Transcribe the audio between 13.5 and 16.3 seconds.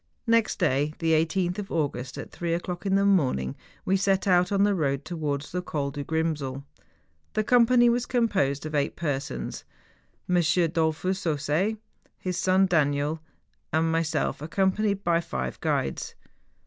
and myself, accompanied by five guides.